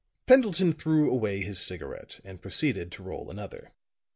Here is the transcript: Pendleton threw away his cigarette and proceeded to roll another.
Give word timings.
Pendleton 0.25 0.73
threw 0.73 1.11
away 1.11 1.43
his 1.43 1.59
cigarette 1.59 2.21
and 2.23 2.41
proceeded 2.41 2.91
to 2.91 3.03
roll 3.03 3.29
another. 3.29 3.69